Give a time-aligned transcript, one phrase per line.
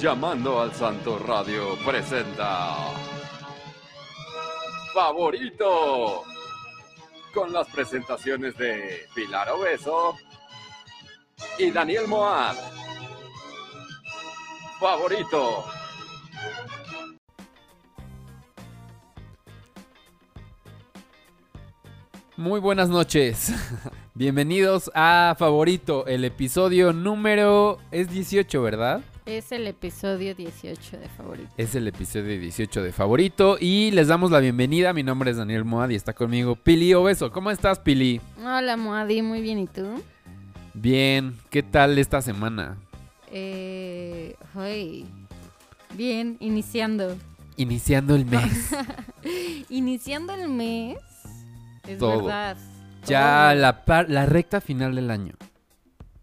[0.00, 2.76] Llamando al Santo Radio presenta
[4.94, 6.22] Favorito
[7.34, 10.14] con las presentaciones de Pilar Obeso
[11.58, 12.54] y Daniel Moab.
[14.78, 15.64] Favorito.
[22.36, 23.52] Muy buenas noches.
[24.14, 29.02] Bienvenidos a Favorito, el episodio número es 18, ¿verdad?
[29.28, 31.50] Es el episodio 18 de Favorito.
[31.58, 34.94] Es el episodio 18 de Favorito y les damos la bienvenida.
[34.94, 37.30] Mi nombre es Daniel Moad y está conmigo Pili Obeso.
[37.30, 38.22] ¿Cómo estás, Pili?
[38.42, 40.02] Hola, Moadi, muy bien, ¿y tú?
[40.72, 42.78] Bien, ¿qué tal esta semana?
[43.30, 45.04] Eh, ay,
[45.94, 47.14] bien, iniciando.
[47.58, 48.70] Iniciando el mes.
[49.68, 50.96] iniciando el mes,
[51.86, 52.24] es Todo.
[52.24, 52.56] verdad.
[53.04, 55.34] ya todo la, par- la recta final del año.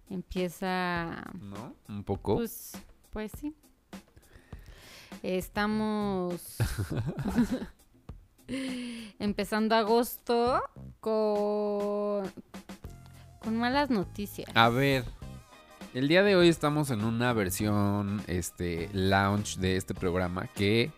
[0.09, 1.75] Empieza, ¿No?
[1.87, 2.35] Un poco.
[2.37, 2.71] pues,
[3.15, 3.55] pues sí.
[5.23, 6.57] Estamos
[9.19, 10.61] empezando agosto
[10.99, 12.29] con,
[13.39, 14.49] con malas noticias.
[14.53, 15.05] A ver,
[15.93, 20.91] el día de hoy estamos en una versión este lounge de este programa que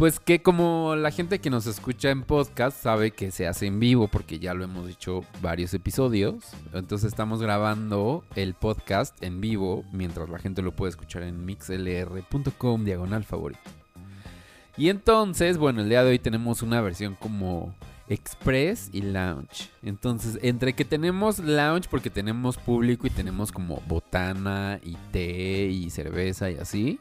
[0.00, 3.78] pues que como la gente que nos escucha en podcast sabe que se hace en
[3.80, 6.42] vivo porque ya lo hemos dicho varios episodios.
[6.72, 12.82] Entonces estamos grabando el podcast en vivo mientras la gente lo puede escuchar en mixlr.com
[12.82, 13.60] diagonal favorito.
[14.78, 17.74] Y entonces, bueno, el día de hoy tenemos una versión como
[18.08, 19.68] express y lounge.
[19.82, 25.90] Entonces, entre que tenemos lounge porque tenemos público y tenemos como botana y té y
[25.90, 26.98] cerveza y así.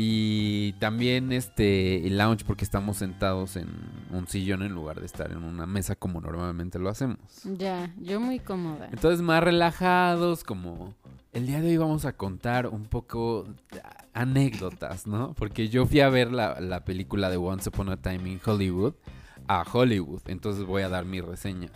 [0.00, 3.66] Y también este el lounge porque estamos sentados en
[4.12, 7.18] un sillón en lugar de estar en una mesa como normalmente lo hacemos.
[7.42, 8.90] Ya, yo muy cómoda.
[8.92, 10.94] Entonces más relajados, como
[11.32, 13.48] el día de hoy vamos a contar un poco
[14.14, 15.34] anécdotas, ¿no?
[15.34, 18.94] Porque yo fui a ver la, la película de Once Upon a Time in Hollywood
[19.48, 21.70] a Hollywood, entonces voy a dar mi reseña.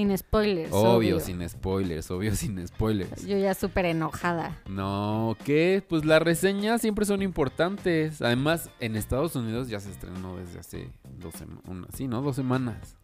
[0.00, 0.72] Sin spoilers.
[0.72, 3.26] Obvio, sin spoilers, obvio, sin spoilers.
[3.26, 4.58] Yo ya súper enojada.
[4.66, 5.84] No, ¿qué?
[5.86, 8.22] Pues las reseñas siempre son importantes.
[8.22, 11.90] Además, en Estados Unidos ya se estrenó desde hace dos semanas.
[11.94, 12.22] Sí, ¿no?
[12.22, 12.96] Dos semanas.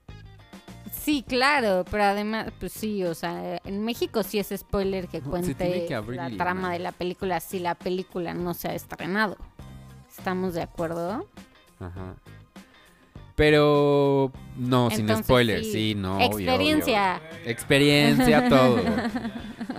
[0.90, 5.54] Sí, claro, pero además, pues sí, o sea, en México sí es spoiler que cuente
[5.54, 9.36] tiene que abrir la trama de la película si la película no se ha estrenado.
[10.08, 11.28] ¿Estamos de acuerdo?
[11.78, 12.16] Ajá.
[13.36, 15.94] Pero no, sin spoilers, sí, sí.
[15.94, 16.18] no.
[16.20, 17.20] Experiencia.
[17.30, 17.50] obvio.
[17.50, 18.78] Experiencia, todo.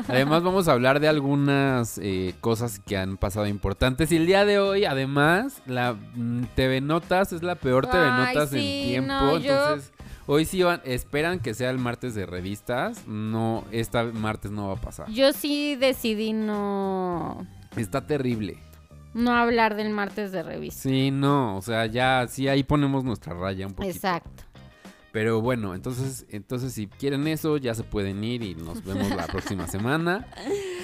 [0.08, 4.12] Además, vamos a hablar de algunas eh, cosas que han pasado importantes.
[4.12, 8.36] Y el día de hoy, además, la mm, TV Notas es la peor TV Ay,
[8.36, 9.14] Notas sí, en tiempo.
[9.14, 9.92] no, yo- Entonces,
[10.28, 13.08] hoy sí van, esperan que sea el martes de revistas.
[13.08, 15.10] No, esta martes no va a pasar.
[15.10, 17.46] Yo sí decidí no,
[17.76, 18.60] Está terrible.
[19.18, 20.84] No hablar del martes de revista.
[20.84, 23.94] Sí, no, o sea, ya, sí, ahí ponemos nuestra raya un poquito.
[23.96, 24.44] Exacto.
[25.12, 29.26] Pero bueno, entonces, entonces si quieren eso, ya se pueden ir y nos vemos la
[29.26, 30.28] próxima semana.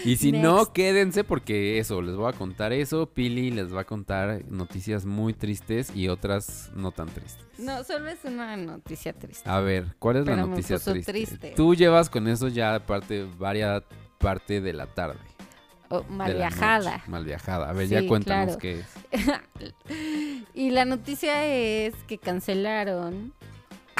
[0.05, 3.05] Y si no, quédense porque eso, les voy a contar eso.
[3.05, 7.45] Pili les va a contar noticias muy tristes y otras no tan tristes.
[7.59, 9.47] No, solo es una noticia triste.
[9.47, 11.11] A ver, ¿cuál es la Pero noticia triste?
[11.11, 11.53] triste.
[11.55, 13.83] Tú llevas con eso ya parte, varias
[14.17, 15.19] parte de la tarde.
[15.99, 16.91] Oh, de mal la viajada.
[16.97, 17.03] noche.
[17.09, 17.69] Mal viajada.
[17.69, 18.59] A ver, Sí, ya cuéntanos claro.
[18.59, 18.87] qué es.
[20.53, 23.33] Y la noticia es que cancelaron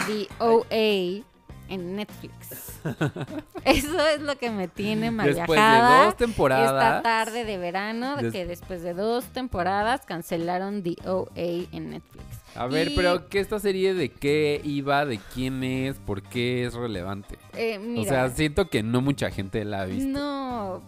[0.08, 1.24] The OA
[1.70, 2.80] en Netflix.
[3.66, 6.98] Eso es lo que me tiene mal Después de dos temporadas.
[6.98, 12.24] Esta tarde de verano, Des- que después de dos temporadas cancelaron The OA en Netflix.
[12.56, 15.06] A ver, Y- pero ¿qué esta serie de qué iba?
[15.06, 15.98] ¿De quién es?
[15.98, 17.40] ¿Por qué es relevante?
[17.54, 20.08] Eh, mira, O sea, siento que no mucha gente la ha visto.
[20.08, 20.84] no,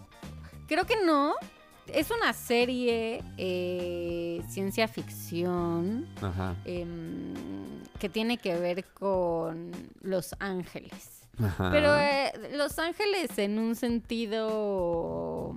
[0.66, 1.34] creo que no.
[1.92, 6.56] Es una serie eh, ciencia ficción Ajá.
[6.64, 7.32] em,
[8.00, 11.28] que tiene que ver con Los Ángeles.
[11.38, 11.70] Ajá.
[11.70, 15.54] Pero eh, Los Ángeles en un sentido...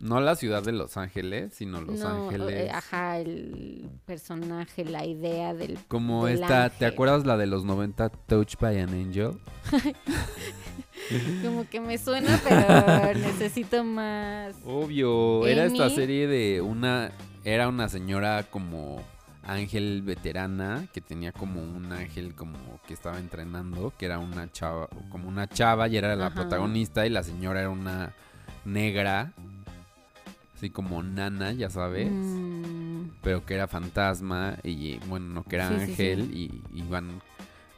[0.00, 2.66] No la ciudad de Los Ángeles, sino Los no, Ángeles.
[2.66, 5.78] eh, ajá, el personaje, la idea del...
[5.88, 9.32] Como del esta, ¿te acuerdas la de los 90 Touch by an Angel?
[11.42, 14.54] Como que me suena, pero necesito más...
[14.64, 17.12] Obvio, era esta serie de una
[17.44, 19.00] era una señora como
[19.44, 24.88] ángel veterana que tenía como un ángel como que estaba entrenando, que era una chava,
[25.10, 26.34] como una chava y era la Ajá.
[26.34, 28.12] protagonista y la señora era una
[28.64, 29.32] negra,
[30.56, 32.10] así como nana, ya sabes.
[32.10, 37.20] Mm, pero que era fantasma y bueno, no que era Sí, sí, ángel y iban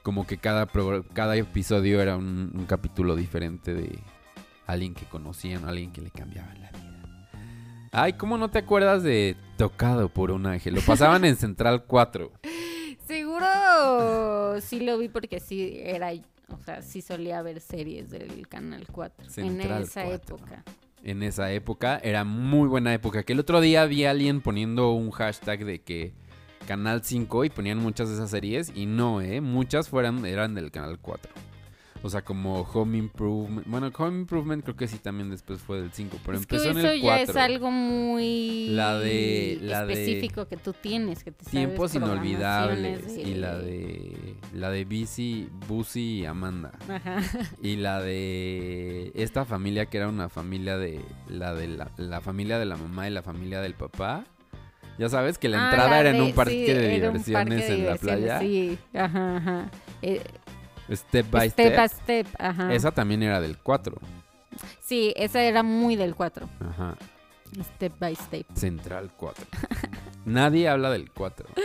[0.02, 0.66] como que cada
[1.12, 3.98] cada episodio era un, un capítulo diferente de
[4.66, 6.88] alguien que conocían, alguien que le cambiaba la vida.
[7.90, 10.74] Ay, ¿cómo no te acuerdas de Tocado por un ángel?
[10.74, 12.30] Lo pasaban en Central 4.
[13.06, 16.12] Seguro sí lo vi porque sí era,
[16.48, 20.14] o sea, sí solía ver series del Canal 4 en esa 4.
[20.36, 20.64] época.
[21.04, 23.22] En esa época era muy buena época.
[23.22, 26.12] Que el otro día vi a alguien poniendo un hashtag de que
[26.66, 29.40] Canal 5 y ponían muchas de esas series y no, ¿eh?
[29.40, 31.32] Muchas fueran, eran del Canal 4.
[32.02, 33.66] O sea, como Home Improvement.
[33.66, 36.70] Bueno, Home Improvement creo que sí también después fue del 5, pero es que empezó
[36.70, 37.30] en eso el ya 4.
[37.32, 41.94] es algo muy La de- la de- específico que tú tienes, que te sabes Tiempos
[41.96, 43.16] inolvidables.
[43.16, 44.36] Y la de.
[44.54, 46.72] La de Busy, Busy y Amanda.
[46.88, 47.16] Ajá.
[47.62, 49.10] Y la de.
[49.14, 51.00] Esta familia que era una familia de.
[51.28, 54.24] La de la, la familia de la mamá y la familia del papá.
[54.98, 57.68] Ya sabes que la Ah, entrada la era en un parque sí, de parque diversiones
[57.68, 58.38] de en la playa.
[58.40, 59.70] Sí, ajá, ajá.
[60.02, 60.22] Eh,
[60.90, 61.76] Step by step, step.
[61.76, 62.72] by step, ajá.
[62.74, 63.96] Esa también era del 4.
[64.80, 66.48] Sí, esa era muy del 4.
[66.60, 66.96] Ajá.
[67.76, 68.46] Step by step.
[68.54, 69.44] Central 4.
[70.24, 71.46] Nadie habla del 4.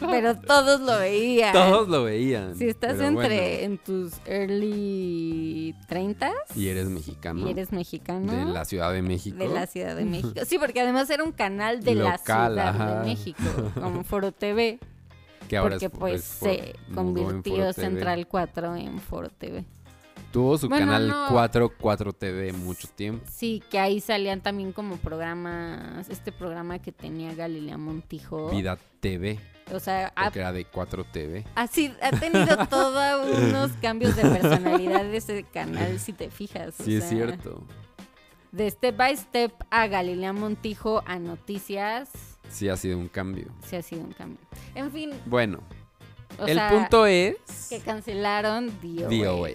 [0.00, 1.52] Pero todos lo veían.
[1.52, 2.56] Todos lo veían.
[2.56, 3.28] Si estás entre
[3.60, 3.64] bueno.
[3.64, 7.46] en tus early 30 Y eres mexicano.
[7.46, 9.36] y eres mexicano De la Ciudad de México.
[9.38, 10.40] de la Ciudad de México.
[10.44, 13.00] Sí, porque además era un canal de la Ciudad ajá.
[13.00, 13.42] de México,
[13.74, 14.80] como Foro TV,
[15.50, 17.72] que ahora porque es, pues se convirtió.
[17.72, 19.64] Central 4 en Foro TV.
[20.32, 21.26] Tuvo su Bueno, canal no.
[21.30, 23.24] 4, 4 TV mucho tiempo.
[23.28, 28.48] Sí, que ahí salían también como programas, este programa que tenía Galilea Montijo.
[28.50, 29.40] Vida TV,
[29.74, 31.44] O sea, ha, era de 4 TV.
[31.56, 36.78] así, ha tenido todos unos cambios de personalidad de ese canal, si te fijas.
[36.78, 37.64] o Sí, es sea, cierto.
[38.52, 42.08] De Step by Step a Galilea Montijo a Noticias,
[42.50, 43.46] Sí ha sido un cambio.
[43.64, 44.38] sí ha sido un cambio.
[44.74, 45.60] En fin, Bueno,
[46.38, 47.36] o el sea, punto es...
[47.68, 49.08] que cancelaron DOA.
[49.08, 49.50] DOA.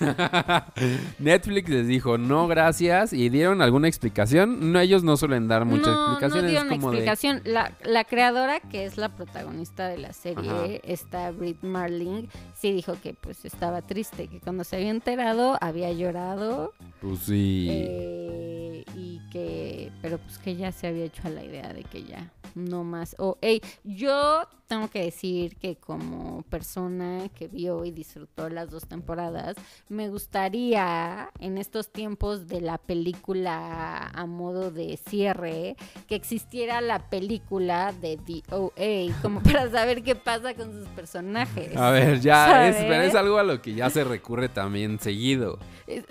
[1.18, 4.72] Netflix les dijo no gracias y dieron alguna explicación.
[4.72, 6.42] No, ellos no suelen dar muchas no, explicaciones.
[6.44, 7.42] No dieron como de explicación.
[7.44, 10.64] La, la creadora, que es la protagonista de la serie, Ajá.
[10.84, 15.90] esta Brit Marling, sí dijo que pues estaba triste, que cuando se había enterado había
[15.92, 17.68] llorado pues sí.
[17.70, 22.04] eh, y que, pero pues que ya se había hecho a la idea de que
[22.04, 23.14] ya no más.
[23.18, 28.86] O, ey, yo tengo que decir que como persona que vio y disfrutó las dos
[28.86, 29.56] temporadas,
[29.88, 35.76] me gustaría en estos tiempos de la película a modo de cierre
[36.08, 41.76] que existiera la película de DOA como para saber qué pasa con sus personajes.
[41.76, 45.58] A ver, ya es, pero es algo a lo que ya se recurre también seguido.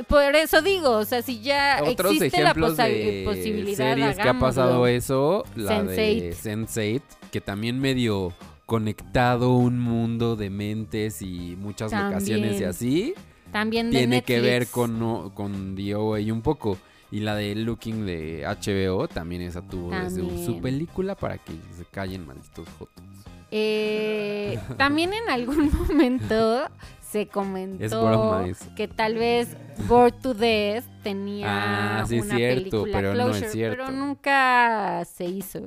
[0.08, 4.28] Por eso digo, o sea, si ya Otros existe la posa- de posibilidad, series que
[4.28, 4.88] ha pasado hagámoslo.
[4.88, 6.68] eso, la de Sense8.
[6.68, 7.02] Sense8,
[7.32, 8.34] que también medio
[8.70, 12.70] conectado un mundo de mentes y muchas locaciones y También.
[12.70, 13.14] así,
[13.52, 16.78] También de tiene que ver con, con DOA un poco.
[17.12, 20.46] Y la de Looking de HBO también esa tuvo desde También.
[20.46, 23.04] su película para que se callen malditos jotos.
[23.50, 26.70] Eh, también en algún momento
[27.02, 28.66] se comentó Es broma eso.
[28.76, 29.58] que tal vez
[29.88, 33.84] Bored to Death tenía Ah, sí una cierto, película pero no es closure, cierto.
[33.88, 35.62] pero nunca se hizo.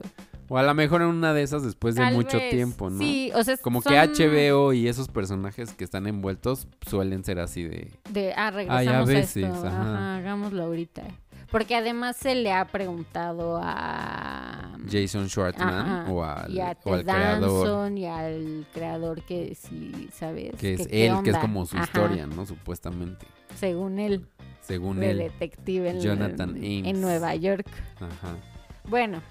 [0.52, 2.98] O a lo mejor en una de esas después de Tal mucho vez, tiempo, ¿no?
[2.98, 7.38] Sí, o sea, Como son que HBO y esos personajes que están envueltos suelen ser
[7.38, 7.90] así de...
[8.10, 9.66] De, ah, Ay, a regresamos a, veces, esto.
[9.66, 9.80] ajá.
[9.80, 11.04] Ajá, hagámoslo ahorita.
[11.50, 16.94] Porque además se le ha preguntado a Jason Schwartzman Ajá, o al, y a o
[16.94, 20.54] al creador, y al creador que sí, ¿sabes?
[20.56, 22.44] que es él, que es como su historia, ¿no?
[22.44, 23.26] Supuestamente,
[23.58, 24.26] Según él,
[24.60, 25.18] según de él.
[25.18, 27.00] detective en, Jonathan en Ames.
[27.00, 27.66] Nueva York.
[27.96, 28.36] Ajá.
[28.84, 29.22] Bueno,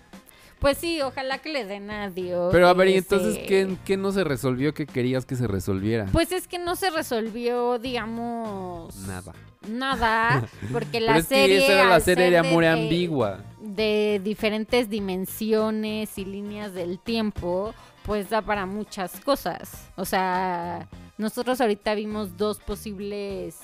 [0.62, 2.50] pues sí, ojalá que le den a Dios.
[2.54, 6.06] Pero a ver, ¿y entonces ¿qué, qué no se resolvió que querías que se resolviera?
[6.14, 8.96] Pues es que no se resolvió, digamos...
[9.08, 9.34] Nada.
[9.68, 11.58] Nada, porque Pero la es serie...
[11.60, 13.44] que esa era la serie ser de amor de- ambigua.
[13.60, 19.90] de diferentes dimensiones y líneas del tiempo, pues da para muchas cosas.
[19.96, 20.88] O sea,
[21.18, 23.58] nosotros ahorita vimos dos posibles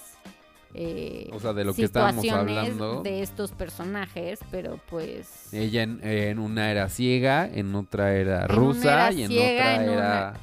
[0.74, 3.02] eh, O sea, de lo que estábamos hablando.
[3.02, 8.50] de estos personajes, pero pues Ella en, en una era ciega, en otra era En
[8.50, 10.34] rusa era y en ciega, otra en una- era...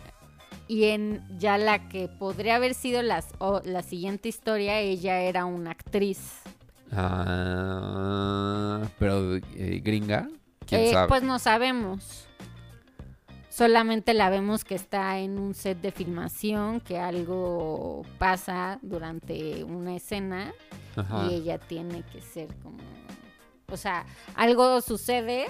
[0.67, 3.29] y en ya la que podría haber sido las,
[3.65, 6.21] la siguiente historia, ella era una actriz.
[6.97, 10.29] Ah, pero eh, gringa,
[10.67, 11.09] quién Eh, sabe.
[11.09, 12.27] Pues no sabemos.
[13.55, 19.95] Solamente la vemos que está en un set de filmación, que algo pasa durante una
[19.95, 20.53] escena
[20.97, 21.29] Ajá.
[21.31, 22.79] y ella tiene que ser como...
[23.71, 25.47] O sea, algo sucede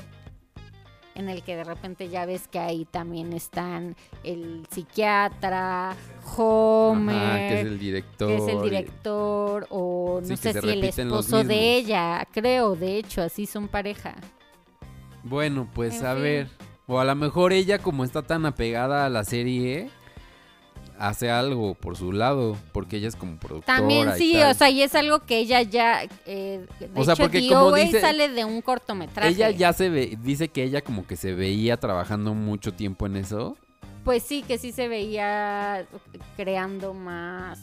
[1.15, 5.97] en el que de repente ya ves que ahí también están el psiquiatra
[6.37, 8.29] Homer, Ajá, que es el director.
[8.29, 12.99] que es el director, o no Sí, sé si el esposo de ella, creo, de
[12.99, 14.15] hecho, así son pareja.
[15.23, 16.23] Bueno, pues En a fin.
[16.23, 16.49] ver.
[16.87, 19.89] O a lo mejor ella, como está tan apegada a la serie,
[20.99, 22.57] hace algo por su lado.
[22.73, 23.79] Porque ella es como productora.
[23.79, 24.51] También y sí, tal.
[24.51, 27.75] o sea, y es algo que ella ya, eh, de O sea, hecho, porque como
[27.75, 29.31] dice- sale de un cortometraje.
[29.31, 33.17] Ella ya se ve, dice que ella como que se veía trabajando mucho tiempo en
[33.17, 33.57] eso.
[34.05, 35.87] Pues sí, que sí se veía
[36.37, 37.59] creando más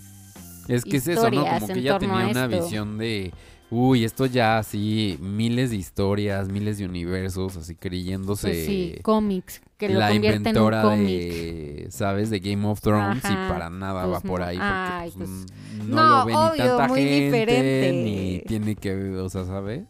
[0.68, 1.46] Es que es eso, ¿no?
[1.46, 3.32] Como que ella tenía una visión de,
[3.72, 9.62] uy, esto ya así, miles de historias, miles de universos, así creyéndose Pues sí, cómics,
[9.78, 12.30] que lo la convierte en un inventora de, ¿sabes?
[12.30, 14.46] De Game of Thrones Ajá, y para nada va pues por no.
[14.46, 15.46] ahí porque Ay, pues, pues,
[15.88, 17.92] no, no, lo ve ni obvio, tanta muy gente, diferente.
[17.94, 19.84] ni tiene que, o sea, ¿sabes?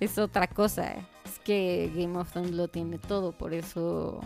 [0.00, 0.94] Es otra cosa.
[1.24, 4.20] Es que Game of Thrones lo tiene todo, por eso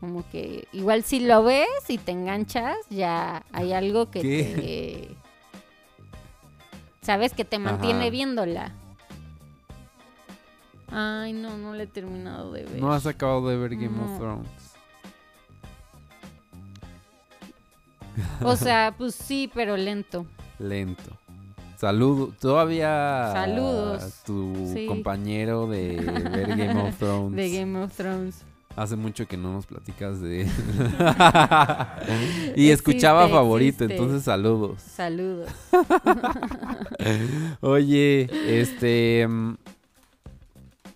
[0.00, 5.10] como que igual si lo ves y te enganchas, ya hay algo que ¿Qué?
[5.12, 5.19] te
[7.02, 8.10] sabes que te mantiene Ajá.
[8.10, 8.72] viéndola.
[10.92, 12.80] Ay, no, no le he terminado de ver.
[12.80, 14.12] No has acabado de ver Game No.
[14.12, 14.48] of Thrones.
[18.42, 20.26] O sea, pues sí, pero lento.
[20.58, 21.16] Lento.
[21.76, 22.36] Saludos.
[22.38, 24.20] Todavía Saludos.
[24.26, 24.86] tu Sí.
[24.86, 25.96] compañero de
[26.30, 27.36] ver Game of Thrones.
[27.36, 28.42] De Game of Thrones.
[28.76, 30.46] Hace mucho que no nos platicas de...
[32.56, 33.94] y escuchaba Existe, favorito, existe.
[33.94, 34.80] entonces saludos.
[34.80, 35.50] Saludos.
[37.60, 38.28] Oye,
[38.60, 39.26] este...
[39.28, 39.54] mm,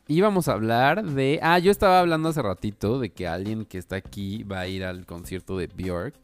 [0.08, 1.40] íbamos a hablar de...
[1.42, 4.84] Ah, yo estaba hablando hace ratito de que alguien que está aquí va a ir
[4.84, 6.14] al concierto de Björk.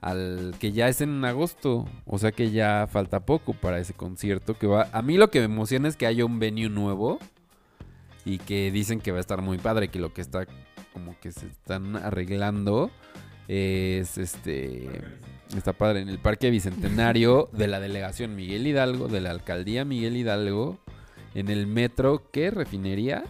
[0.00, 1.86] Al que ya es en agosto.
[2.06, 4.54] O sea que ya falta poco para ese concierto.
[4.54, 4.88] Que va.
[4.92, 7.18] A mí lo que me emociona es que haya un venue nuevo.
[8.24, 9.88] Y que dicen que va a estar muy padre.
[9.88, 10.46] Que lo que está
[10.92, 12.90] como que se están arreglando.
[13.48, 14.88] Es este.
[15.56, 20.16] Está padre en el Parque Bicentenario de la Delegación Miguel Hidalgo, de la Alcaldía Miguel
[20.16, 20.78] Hidalgo,
[21.34, 22.52] en el metro, ¿qué?
[22.52, 23.24] ¿Refinería?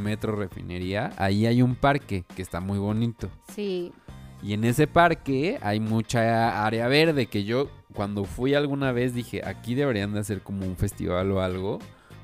[0.00, 1.12] Metro Refinería.
[1.16, 3.28] Ahí hay un parque que está muy bonito.
[3.54, 3.92] Sí,
[4.40, 9.42] Y en ese parque hay mucha área verde que yo cuando fui alguna vez dije,
[9.44, 11.80] aquí deberían de hacer como un festival o algo.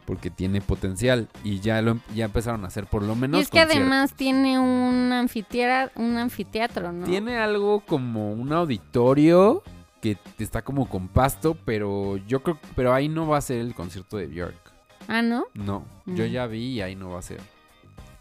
[0.06, 1.28] Porque tiene potencial.
[1.44, 3.38] Y ya lo em- ya empezaron a hacer por lo menos.
[3.38, 3.76] y es que conciertos.
[3.80, 7.06] además tiene un anfiteatro, un anfiteatro, ¿no?
[7.06, 9.62] Tiene algo como un auditorio
[10.02, 13.74] que está como con pasto, pero yo creo pero ahí no va a ser el
[13.74, 14.72] concierto de Björk.
[15.08, 15.44] Ah, ¿no?
[15.54, 16.28] No, yo Mm.
[16.28, 17.40] ya vi y ahí no va a ser.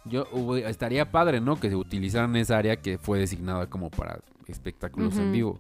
[0.06, 0.26] Yo
[0.66, 1.60] estaría padre, ¿no?
[1.60, 5.60] Que se utilizaran esa área que fue designada como para espectáculos en vivo.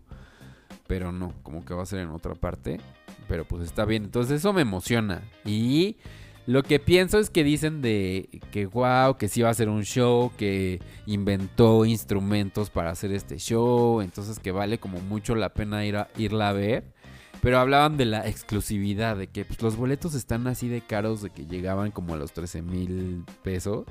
[0.87, 2.79] Pero no, como que va a ser en otra parte.
[3.27, 4.03] Pero pues está bien.
[4.03, 5.23] Entonces eso me emociona.
[5.45, 5.97] Y
[6.45, 9.83] lo que pienso es que dicen de que wow, que sí va a ser un
[9.83, 14.01] show, que inventó instrumentos para hacer este show.
[14.01, 16.93] Entonces que vale como mucho la pena ir a, irla a ver.
[17.41, 21.29] Pero hablaban de la exclusividad, de que pues, los boletos están así de caros, de
[21.29, 23.85] que llegaban como a los 13 mil pesos.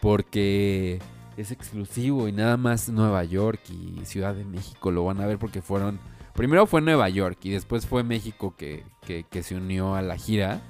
[0.00, 1.00] Porque
[1.36, 5.38] es exclusivo y nada más Nueva York y Ciudad de México lo van a ver
[5.38, 5.98] porque fueron...
[6.34, 10.16] Primero fue Nueva York y después fue México que, que- que se unió a la
[10.16, 10.60] gira.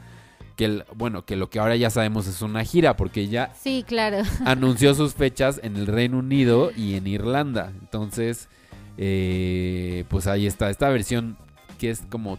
[0.56, 3.84] Que el- bueno, que lo que ahora ya sabemos es una gira porque ya Sí,
[3.86, 4.18] claro.
[4.44, 7.72] anunció sus fechas en el Reino Unido y en Irlanda.
[7.80, 8.48] Entonces,
[8.96, 10.70] eh, pues ahí está.
[10.70, 11.36] Esta versión
[11.78, 12.38] que es como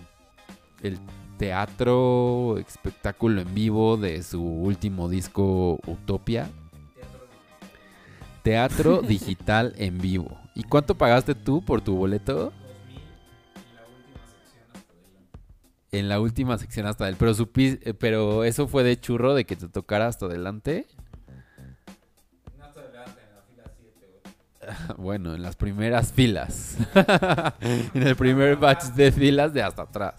[0.81, 0.99] el
[1.37, 6.49] teatro, espectáculo en vivo de su último disco Utopia.
[8.43, 10.37] Teatro digital en vivo.
[10.55, 12.51] ¿Y cuánto pagaste tú por tu boleto?
[15.91, 17.19] En la última sección hasta adelante.
[17.19, 20.87] Pero, supi- eh, pero eso fue de churro de que te tocara hasta adelante.
[24.97, 26.77] Bueno, en las primeras filas.
[27.93, 30.15] en el primer batch de filas de hasta atrás.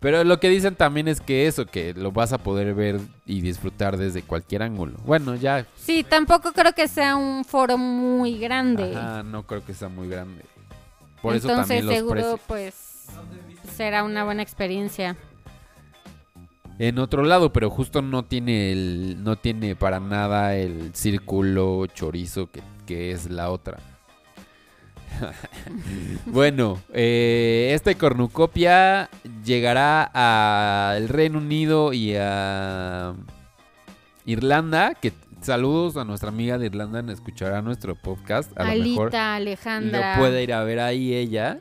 [0.00, 3.40] Pero lo que dicen también es que eso, que lo vas a poder ver y
[3.40, 4.96] disfrutar desde cualquier ángulo.
[5.04, 5.66] Bueno, ya.
[5.76, 8.96] Sí, tampoco creo que sea un foro muy grande.
[8.96, 10.42] Ajá, no creo que sea muy grande.
[11.20, 12.40] Por eso también los seguro precios.
[12.48, 12.74] pues
[13.72, 15.16] será una buena experiencia.
[16.78, 22.50] En otro lado, pero justo no tiene el, no tiene para nada el círculo chorizo
[22.50, 23.78] que, que es la otra.
[26.26, 29.08] bueno, eh, este cornucopia
[29.44, 33.14] llegará al Reino Unido y a
[34.24, 34.94] Irlanda.
[34.94, 38.50] Que saludos a nuestra amiga de Irlanda, escuchará nuestro podcast.
[38.58, 40.14] A lo mejor Alita, lo Alejandra.
[40.18, 41.60] puede ir a ver ahí ella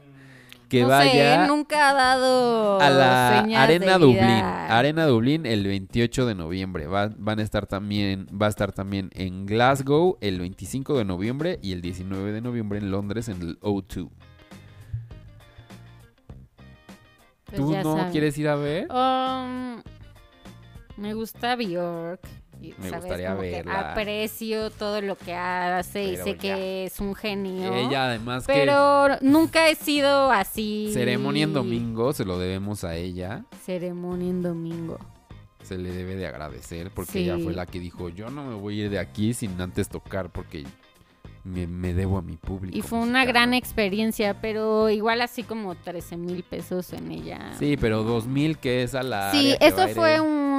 [0.72, 1.48] que vaya.
[1.48, 4.22] Nunca ha dado a la Arena Dublín.
[4.24, 6.88] Arena Dublín el 28 de noviembre.
[6.88, 11.60] Va, van a estar también, va a estar también en Glasgow el 25 de noviembre
[11.62, 14.10] y el 19 de noviembre en Londres en el O2.
[17.48, 18.88] Pues ¿Tú no quieres ir a ver?
[18.90, 19.82] Um,
[20.96, 22.26] me gusta Bjork
[22.62, 23.06] y, Me ¿sabes?
[23.06, 23.92] gustaría Como que verla.
[23.92, 26.38] aprecio todo lo que hace y sé ya.
[26.38, 27.74] que es un genio.
[27.74, 30.92] Ella además que pero nunca he sido así.
[30.94, 33.46] ceremonia en domingo se lo debemos a ella.
[33.66, 35.00] Ceremonia en domingo.
[35.64, 37.20] Se le debe de agradecer porque Sí.
[37.20, 39.90] ella fue la que dijo, yo no me voy a ir de aquí sin antes
[39.90, 40.64] tocar porque
[41.44, 42.78] me, me debo a mi público.
[42.78, 43.32] Y fue una mexicano".
[43.32, 47.54] gran experiencia, pero igual así como 13 mil pesos en ella.
[47.58, 49.32] Sí, pero 2000 que es a la...
[49.32, 50.51] Sí, eso fue un...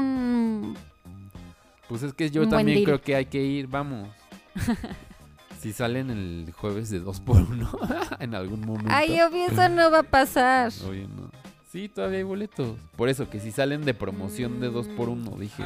[1.92, 4.08] Pues es que yo un también creo que hay que ir, vamos.
[5.60, 7.70] si salen el jueves de 2 por 1
[8.18, 8.88] en algún momento.
[8.90, 10.72] Ay, obvio, eso no va a pasar.
[10.82, 11.30] No.
[11.70, 12.78] Sí, todavía hay boletos.
[12.96, 15.64] Por eso, que si salen de promoción de 2 por 1 dije.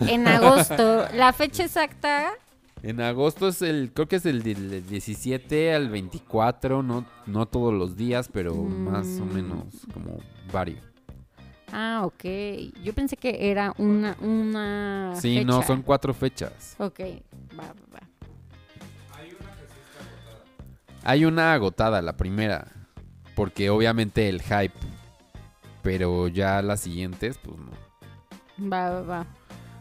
[0.00, 1.06] En agosto.
[1.14, 2.30] La fecha exacta,
[2.82, 7.74] En agosto es el, creo que es el del 17 al 24, no, no todos
[7.74, 9.34] los días, pero más o Mm.
[9.34, 10.18] menos como
[10.50, 10.82] varios.
[11.72, 12.24] Ah, ok.
[12.84, 16.76] Yo pensé que era una, una Sí, no, son cuatro fechas.
[16.78, 17.00] Ok,
[17.58, 18.00] va, va, va.
[21.04, 22.68] Hay una agotada, la primera,
[23.34, 24.74] porque obviamente el hype,
[25.82, 28.70] pero ya las siguientes, pues no.
[28.70, 29.26] Va, va, va.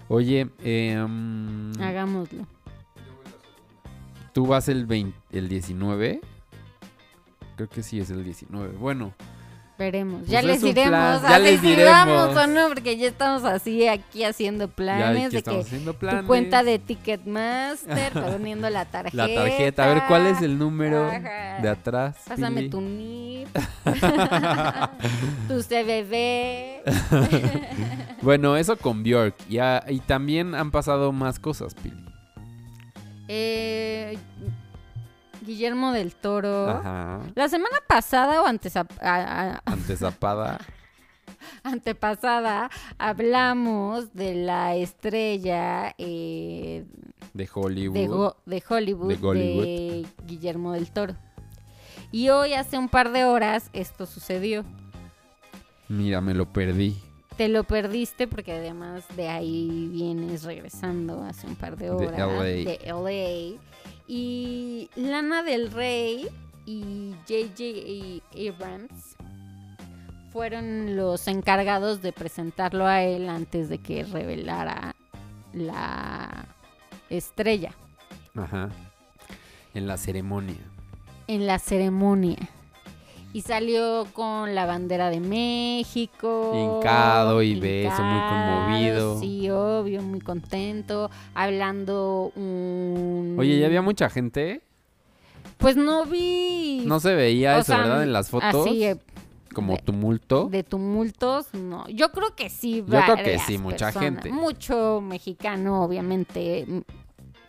[0.07, 2.47] Oye, em, Hagámoslo.
[4.33, 6.21] ¿tú vas el, 20 el 19?
[7.55, 8.77] Creo que sí es el 19.
[8.77, 9.13] Bueno,
[9.89, 11.21] Pues ya es les diremos.
[11.23, 12.37] ya les diremos.
[12.37, 16.21] o no, porque ya estamos así aquí haciendo planes que de que haciendo planes.
[16.21, 19.27] tu cuenta de Ticketmaster, poniendo la tarjeta.
[19.27, 21.59] La tarjeta, a ver cuál es el número Ajá.
[21.61, 22.15] de atrás.
[22.27, 22.69] Pásame Pili?
[22.69, 23.47] tu NIP.
[25.47, 26.81] tu CBB.
[28.21, 29.33] Bueno, eso con Bjork.
[29.49, 32.05] Y, a- y también han pasado más cosas, Pili.
[33.27, 34.15] Eh,
[35.41, 36.69] Guillermo del Toro.
[36.69, 37.19] Ajá.
[37.35, 38.73] La semana pasada o antes
[39.65, 40.59] Antezapada.
[41.63, 46.85] antepasada hablamos de la estrella eh,
[47.33, 47.95] de Hollywood.
[47.97, 50.07] de, Go- de Hollywood, De de, Gollywood.
[50.27, 51.15] Guillermo del Toro.
[52.11, 54.65] Y hoy, hace un par de horas, esto sucedió.
[55.87, 56.97] Mira, me lo perdí.
[57.37, 62.19] Te lo perdiste porque además de ahí vienes regresando hace un par de De horas
[62.19, 62.43] LA.
[62.43, 63.61] de LA.
[64.13, 66.27] Y Lana del Rey
[66.65, 69.15] y JJ Abrams
[70.33, 74.95] fueron los encargados de presentarlo a él antes de que revelara
[75.53, 76.45] la
[77.09, 77.71] estrella
[78.35, 78.67] Ajá.
[79.73, 80.59] En la ceremonia.
[81.27, 82.49] en la ceremonia.
[83.33, 86.51] Y salió con la bandera de México.
[86.53, 89.19] Hincado y beso, muy conmovido.
[89.19, 91.09] Sí, obvio, muy contento.
[91.33, 93.37] Hablando un...
[93.39, 94.61] Oye, ¿ya había mucha gente?
[95.57, 96.83] Pues no vi...
[96.85, 98.03] No se veía o eso, sea, ¿verdad?
[98.03, 98.65] En las fotos.
[98.67, 98.97] Así, eh,
[99.53, 100.47] como de- tumulto.
[100.49, 101.87] de tumultos, no.
[101.87, 102.83] Yo creo que sí.
[102.85, 104.23] Yo creo que sí, mucha personas.
[104.23, 104.31] gente.
[104.31, 106.65] Mucho mexicano, obviamente,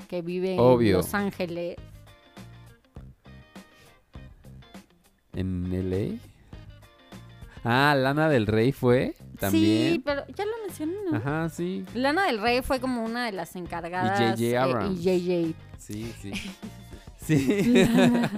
[0.09, 0.90] que vive Obvio.
[0.90, 1.77] en Los Ángeles.
[5.35, 6.18] ¿En LA?
[7.64, 10.03] Ah, Lana del Rey fue Sí, también.
[10.03, 11.16] pero ya lo mencioné, ¿no?
[11.16, 11.85] Ajá, sí.
[11.95, 14.21] Lana del Rey fue como una de las encargadas.
[14.21, 14.42] Y J.J.
[14.45, 15.07] eh, Abrams.
[15.07, 16.33] y Sí, sí.
[17.25, 17.37] Sí.
[17.38, 18.31] JJ.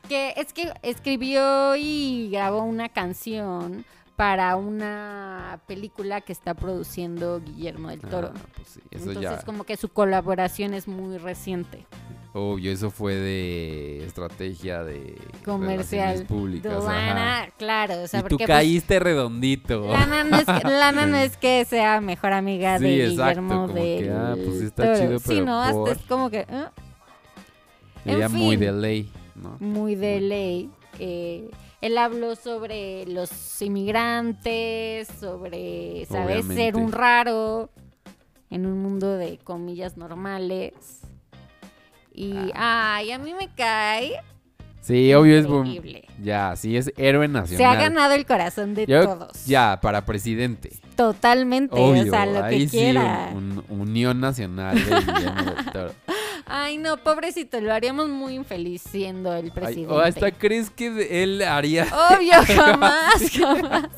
[0.08, 3.84] que es que escribió y grabó una canción
[4.16, 8.32] para una película que está produciendo Guillermo del Toro.
[8.34, 9.44] Ah, pues sí, eso Entonces ya.
[9.44, 11.86] como que su colaboración es muy reciente.
[12.38, 16.26] Obvio, eso fue de estrategia de Comercial.
[16.26, 16.84] públicas.
[16.84, 19.90] Lana, claro, o sea, y tú porque pues, caíste redondito.
[19.90, 23.62] Lana, no es que, Lana no es que sea mejor amiga Sí, de exacto, Guillermo
[23.62, 24.98] como que, del ah, pues sí está Toro.
[24.98, 26.46] chido, Sí, pero no, hasta por- es como que
[28.04, 29.56] Ella en muy de ley, ¿no?
[29.60, 30.70] muy de ley.
[30.98, 33.30] eh, él habló sobre los
[33.62, 36.44] inmigrantes, sobre, ¿sabes?
[36.46, 36.74] Ser Obviamente.
[36.76, 37.70] un raro
[38.50, 40.72] en un mundo de comillas normales.
[42.16, 44.12] Y, ay, a mí me cae
[44.80, 46.04] Sí, obvio es increíble.
[46.22, 47.58] Ya, sí, es héroe nacional.
[47.58, 49.44] Se ha ganado el corazón de Yo- todos.
[49.44, 50.70] Ya, para presidente.
[50.94, 53.30] Totalmente, Obvio, o sea, lo ahí que sí, quiera.
[53.34, 54.76] un- un- Unión Nacional
[56.48, 59.92] Ay, no, pobrecito, lo haríamos muy infeliz siendo el Ay, presidente.
[59.92, 61.86] o hasta crees que él haría...
[62.12, 63.88] Obvio, jamás, jamás.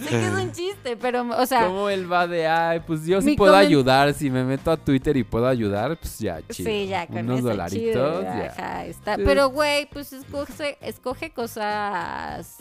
[0.00, 3.20] Sé que es un chiste, pero, o sea, ¿Cómo él va de, ay, pues yo
[3.20, 6.70] sí puedo ayudar, si me meto a Twitter y puedo ayudar, pues ya, chido.
[6.70, 8.54] sí, ya con Unos eso dolaritos, chido, ya.
[8.56, 9.16] ajá, está.
[9.16, 9.22] Sí.
[9.26, 12.56] Pero, güey, pues escoge, escoge cosas,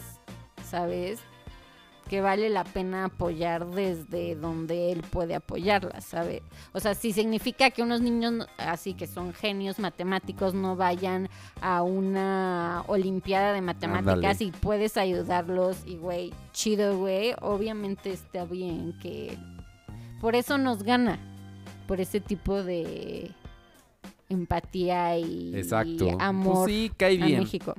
[0.70, 1.20] ¿sabes?
[2.08, 6.42] Que vale la pena apoyar desde donde él puede apoyarlas, ¿sabe?
[6.74, 11.30] O sea, si significa que unos niños así que son genios matemáticos no vayan
[11.62, 14.46] a una olimpiada de matemáticas Ándale.
[14.46, 19.38] y puedes ayudarlos y güey, chido güey, obviamente está bien que
[20.22, 21.20] por eso nos gana,
[21.88, 23.32] por ese tipo de
[24.30, 26.18] empatía y Exacto.
[26.20, 27.40] amor Pues sí, cae a.
[27.40, 27.76] México.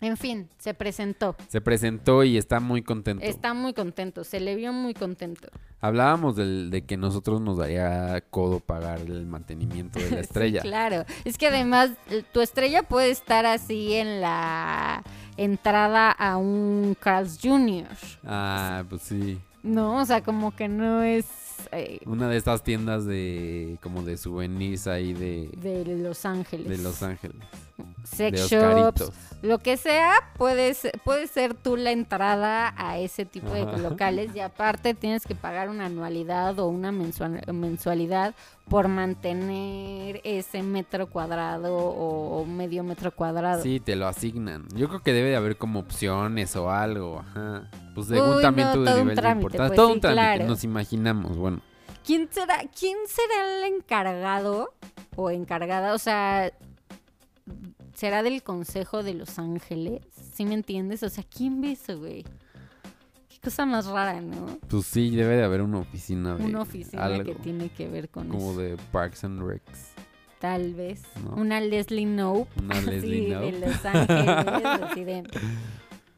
[0.00, 1.34] En fin, se presentó.
[1.48, 3.24] Se presentó y está muy contento.
[3.24, 5.48] Está muy contento, se le vio muy contento.
[5.80, 10.62] Hablábamos del- de que nosotros nos daría codo pagar el mantenimiento de la estrella.
[10.62, 11.04] Sí, claro.
[11.24, 15.02] Es que además eh, tu estrella puede estar así en la
[15.36, 17.86] entrada a un Carl's Jr.
[18.24, 19.38] Ah, pues sí.
[19.64, 21.26] No, o sea, como que no es
[21.72, 26.68] eh, Una de estas tiendas de como de souvenirs ahí de, de Los Ángeles.
[26.68, 27.36] de Los Ángeles.
[28.08, 29.10] Sex de shops,
[29.42, 34.40] lo que sea, puedes, puede ser tú la entrada a ese tipo de locales y
[34.40, 38.34] aparte tienes que pagar una anualidad o una mensua- mensualidad
[38.68, 43.62] por mantener ese metro cuadrado o medio metro cuadrado.
[43.62, 44.66] Sí, te lo asignan.
[44.74, 47.70] Yo creo que debe de haber como opciones o algo, ajá.
[47.94, 49.68] Pues según Uy, también no, tu todo un nivel de trámite, importancia.
[49.68, 50.46] pues todo sí, un trámite, claro.
[50.46, 51.60] nos imaginamos, bueno.
[52.04, 54.74] ¿Quién será, quién será el encargado
[55.14, 55.94] o encargada?
[55.94, 56.50] O sea,
[57.98, 60.02] ¿será del Consejo de Los Ángeles?
[60.32, 61.02] ¿Sí me entiendes?
[61.02, 62.22] O sea, ¿quién ve eso, güey?
[63.28, 64.46] Qué cosa más rara, ¿no?
[64.68, 68.08] Pues sí, debe de haber una oficina de Una oficina algo, que tiene que ver
[68.08, 68.60] con como eso.
[68.60, 69.90] de Parks and Recs.
[70.38, 71.02] Tal vez.
[71.24, 71.34] ¿no?
[71.34, 72.48] Una Leslie Knope.
[72.62, 73.66] Una Leslie de Knope.
[73.66, 75.24] Los Ángeles, de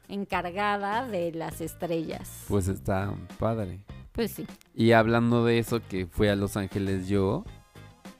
[0.09, 2.45] encargada de las estrellas.
[2.49, 3.81] Pues está padre.
[4.13, 4.47] Pues sí.
[4.75, 7.45] Y hablando de eso, que fui a Los Ángeles yo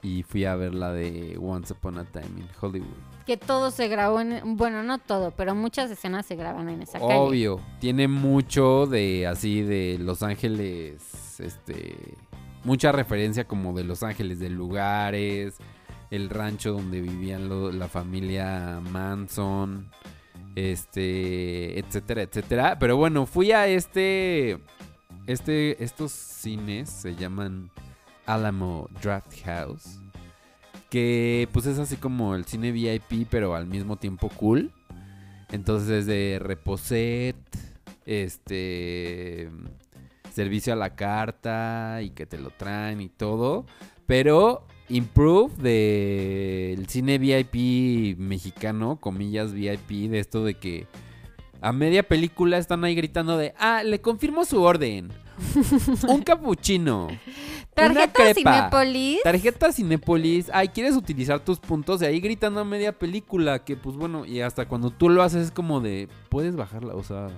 [0.03, 3.10] y fui a ver la de Once Upon a Time in Hollywood.
[3.27, 4.57] Que todo se grabó en...
[4.57, 7.15] Bueno, no todo, pero muchas escenas se graban en esa calle.
[7.15, 12.15] Obvio, tiene mucho de así de Los Ángeles, este,
[12.65, 15.59] mucha referencia como de Los Ángeles, de lugares,
[16.11, 19.91] el rancho donde vivían la familia Manson,
[20.57, 22.79] este, etcétera, etcétera.
[22.79, 24.59] Pero bueno, fui a este,
[25.27, 27.71] este, estos cines se llaman
[28.27, 30.01] Alamo Draft House,
[30.91, 34.73] que pues es así como el cine VIP, pero al mismo tiempo cool.
[35.51, 37.37] Entonces es de reposet,
[38.05, 39.49] este
[40.33, 43.67] servicio a la carta y que te lo traen y todo,
[44.07, 50.87] pero improve de el cine VIP mexicano, comillas VIP, de esto de que
[51.61, 55.11] a media película están ahí gritando de, "Ah, le confirmo su orden."
[56.09, 57.09] Un capuchino.
[57.75, 58.35] Tarjeta crepa.
[58.35, 59.23] Cinépolis.
[59.23, 62.03] Tarjeta Cinépolis, ay, ¿quieres utilizar tus puntos?
[62.03, 65.47] Y ahí gritando a media película, que pues bueno, y hasta cuando tú lo haces
[65.47, 67.29] es como de, puedes bajarla, o sea...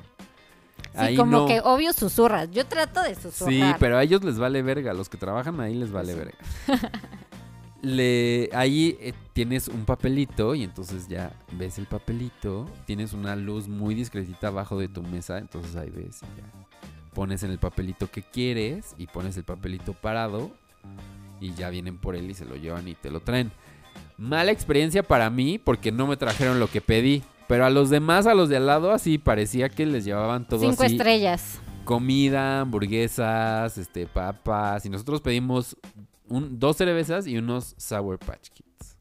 [0.92, 1.46] Sí, ahí como no.
[1.46, 2.50] que obvio susurras.
[2.50, 3.52] Yo trato de susurrar.
[3.52, 6.18] Sí, pero a ellos les vale verga, los que trabajan ahí les vale Sí.
[6.18, 6.38] verga.
[7.82, 13.66] Le, ahí eh, tienes un papelito y entonces ya ves el papelito, tienes una luz
[13.66, 16.61] muy discretita abajo de tu mesa, entonces ahí ves y ya
[17.14, 20.50] pones en el papelito que quieres y pones el papelito parado
[21.40, 23.50] y ya vienen por él y se lo llevan y te lo traen.
[24.16, 28.26] Mala experiencia para mí porque no me trajeron lo que pedí, pero a los demás,
[28.26, 31.60] a los de al lado, así parecía que les llevaban todo Cinco así estrellas.
[31.84, 34.86] comida, hamburguesas, este, papas.
[34.86, 35.76] Y nosotros pedimos
[36.28, 38.96] un, dos cervezas y unos Sour Patch Kids.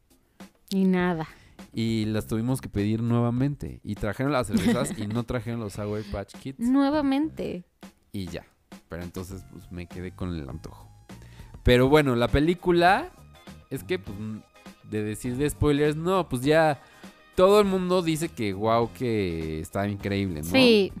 [0.70, 1.28] Y nada.
[1.72, 3.80] Y las tuvimos que pedir nuevamente.
[3.84, 6.58] Y trajeron las cervezas y no trajeron los Sour Patch Kids.
[6.58, 7.64] Nuevamente.
[8.12, 8.46] Y ya.
[8.88, 10.88] Pero entonces pues me quedé con el antojo.
[11.62, 13.10] Pero bueno, la película
[13.70, 14.16] es que pues
[14.90, 16.82] de decir de spoilers, no, pues ya
[17.34, 20.50] todo el mundo dice que wow, que está increíble, ¿no?
[20.50, 20.92] Sí.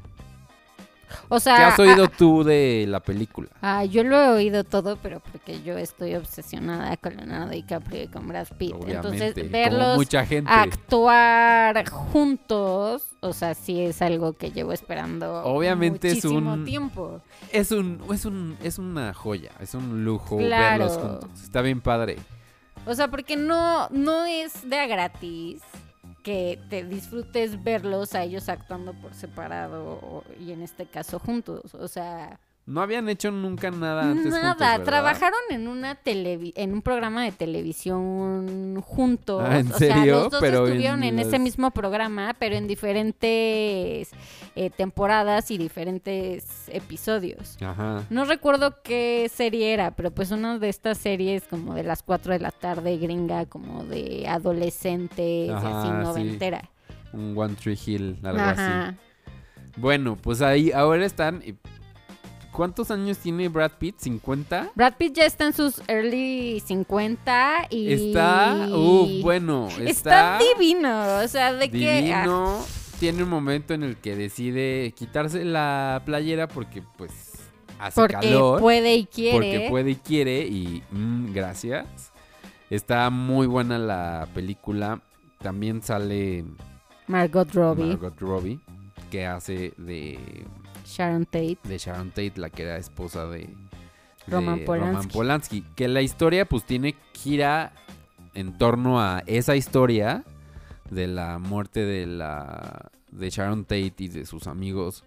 [1.28, 3.48] O sea, ¿Qué has oído ah, tú de la película?
[3.62, 8.08] ah, yo lo he oído todo, pero porque yo estoy obsesionada con Leonardo DiCaprio y
[8.08, 8.72] con Brad Pitt.
[8.74, 8.96] Obviamente,
[9.26, 10.50] Entonces, verlos mucha gente.
[10.50, 17.20] actuar juntos, o sea, sí es algo que llevo esperando Obviamente es muchísimo un- tiempo.
[17.52, 20.84] Es un, es un, es una joya, es un lujo Claro.
[20.86, 21.42] verlos juntos.
[21.42, 22.16] Está bien padre.
[22.86, 25.62] O sea, porque no, no es de a gratis
[26.22, 31.74] que te disfrutes verlos a ellos actuando por separado y en este caso juntos.
[31.74, 34.82] O sea, No habían hecho nunca nada antes nada.
[34.84, 39.42] Trabajaron en una televi en un programa de televisión juntos.
[39.44, 40.14] Ah, ¿en o sea, serio?
[40.22, 44.10] los dos Pero estuvieron en, en ese las- mismo programa, pero en diferentes
[44.54, 47.56] eh, temporadas y diferentes episodios.
[47.62, 48.04] Ajá.
[48.10, 52.32] No recuerdo qué serie era, pero pues una de estas series como de las 4
[52.32, 55.90] de la tarde gringa, como de adolescentes, y así Ajá, sí.
[55.90, 56.70] noventera.
[57.12, 58.60] Un One Tree Hill, algo así.
[58.60, 58.94] Ajá.
[59.76, 61.42] Bueno, pues ahí ahora están.
[62.52, 63.98] ¿Cuántos años tiene Brad Pitt?
[63.98, 64.72] ¿50?
[64.74, 67.92] Brad Pitt ya está en sus early 50 y...
[67.92, 71.90] Está, uh, bueno, Está está, divino, o sea, de que...
[71.90, 72.64] ah, divino.
[73.00, 77.10] Tiene un momento en el que decide quitarse la playera porque pues
[77.80, 78.60] hace porque calor.
[78.60, 79.32] puede y quiere.
[79.32, 82.12] Porque puede y quiere y mm, gracias.
[82.70, 85.00] Está muy buena la película.
[85.38, 86.44] También sale
[87.08, 88.60] Margot Robbie, Margot Robbie,
[89.10, 90.18] que hace de,
[90.92, 91.58] Sharon Tate.
[91.64, 93.48] de Sharon Tate, la que era esposa de, de
[94.28, 95.12] Roman Polanski.
[95.12, 95.62] Polanski.
[95.76, 97.72] Que la historia pues tiene gira
[98.34, 100.24] en torno a esa historia
[100.90, 105.04] de la muerte de la de Sharon Tate y de sus amigos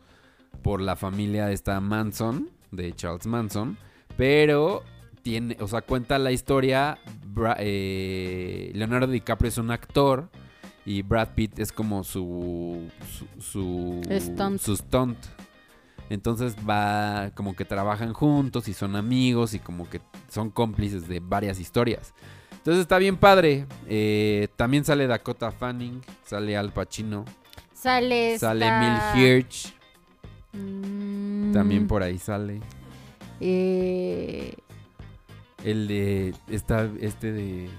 [0.62, 3.78] por la familia de esta Manson, de Charles Manson,
[4.18, 4.84] pero
[5.24, 6.98] tiene, o sea, cuenta la historia,
[7.34, 10.30] Bra- eh, Leonardo DiCaprio es un actor
[10.86, 14.60] y Brad Pitt es como su su su Stunt.
[14.60, 15.18] su stunt.
[16.10, 21.20] Entonces va como que trabajan juntos y son amigos y como que son cómplices de
[21.20, 22.14] varias historias.
[22.58, 23.66] Entonces está bien padre.
[23.88, 27.26] Eh, también sale Dakota Fanning, sale Al Pacino,
[27.74, 29.74] Sale sale esta- Hirsch,
[30.54, 32.62] Mm, también por ahí sale.
[33.42, 34.54] eh,
[35.64, 37.70] El de está este de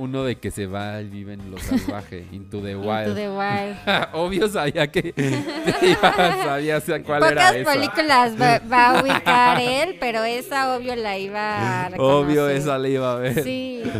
[0.00, 3.14] uno de que se va y vive en lo salvaje, Into the Into Wild.
[3.14, 3.76] the Wild.
[4.14, 5.12] Obvio sabía que
[6.44, 7.72] sabía cuál era esa.
[7.72, 12.56] películas va, va a ubicar él, pero esa obvio la iba a Obvio reconocer.
[12.56, 13.42] esa le iba a ver.
[13.44, 13.82] Sí.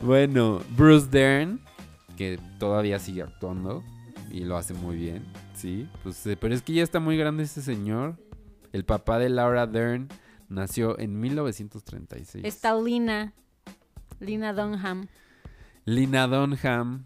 [0.00, 1.60] Bueno, Bruce Dern,
[2.18, 3.82] que todavía sigue actuando
[4.30, 5.88] y lo hace muy bien, sí.
[6.02, 8.16] Pues, eh, pero es que ya está muy grande ese señor.
[8.74, 10.08] El papá de Laura Dern
[10.50, 12.44] nació en 1936.
[12.44, 13.32] Está Lina.
[14.20, 15.06] Lina Dunham.
[15.84, 17.04] Lina Dunham.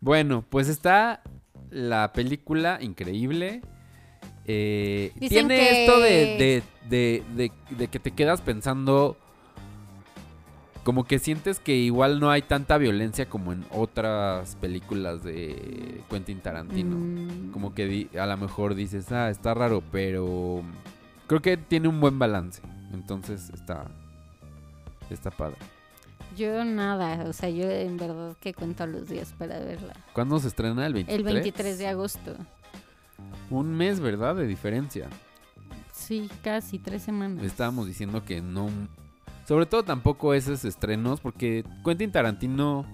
[0.00, 1.22] Bueno, pues está
[1.70, 3.62] la película increíble.
[4.46, 9.16] Eh, tiene que- esto de, de, de- de- de que te quedas pensando.
[10.84, 16.40] Como que sientes que igual no hay tanta violencia como en otras películas de Quentin
[16.40, 16.96] Tarantino.
[16.96, 20.62] Mm, Como que di- a lo mejor dices, ah, está raro, pero
[21.26, 22.62] creo que tiene un buen balance.
[22.94, 23.90] Entonces está,
[25.10, 25.58] está padre.
[26.38, 29.92] Yo nada, o sea, yo en verdad que cuento los días para verla.
[30.12, 30.86] ¿Cuándo se estrena?
[30.86, 31.18] ¿El 23?
[31.18, 32.36] El 23 de agosto.
[33.50, 34.36] Un mes, ¿verdad?
[34.36, 35.08] De diferencia.
[35.92, 37.44] Sí, casi tres semanas.
[37.44, 38.70] Estábamos diciendo que no...
[39.48, 42.86] Sobre todo tampoco esos estrenos, porque Quentin Tarantino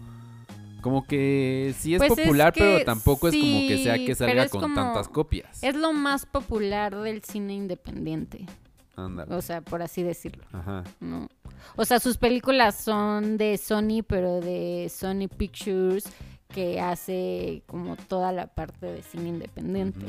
[0.80, 4.14] como que sí es Pues es popular, que pero tampoco es como que sea que
[4.14, 5.62] salga con como- tantas copias.
[5.62, 8.46] Es lo más popular del cine independiente,
[8.94, 9.34] Ándale.
[9.34, 10.44] o sea, por así decirlo.
[10.52, 10.84] Ajá.
[11.00, 11.28] ¿no?
[11.76, 16.04] O sea, sus películas son de Sony, pero de Sony Pictures,
[16.48, 20.06] que hace como toda la parte de cine independiente.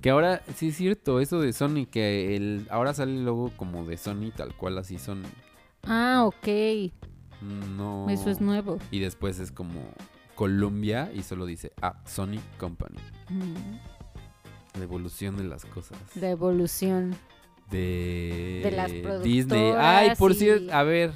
[0.00, 3.84] Que ahora, sí es cierto, eso de Sony, que el, ahora sale el logo como
[3.84, 5.22] de Sony, tal cual así son.
[5.84, 6.92] Ah, ok.
[7.76, 8.08] No.
[8.08, 8.78] Eso es nuevo.
[8.90, 9.80] Y después es como
[10.34, 12.98] Columbia y solo dice, ah, Sony Company.
[13.28, 15.98] Mm, La evolución de las cosas.
[16.14, 17.16] La evolución.
[17.70, 19.72] De, De las Disney.
[19.76, 21.12] Ay, por y- cierto, a ver.